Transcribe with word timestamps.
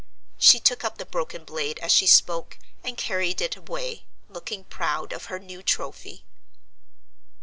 She 0.39 0.59
took 0.59 0.83
up 0.83 0.97
the 0.97 1.05
broken 1.05 1.43
blade 1.43 1.77
as 1.77 1.91
she 1.91 2.07
spoke, 2.07 2.57
and 2.83 2.97
carried 2.97 3.39
it 3.39 3.55
away, 3.55 4.05
looking 4.29 4.63
proud 4.63 5.13
of 5.13 5.25
her 5.25 5.37
new 5.37 5.61
trophy. 5.61 6.25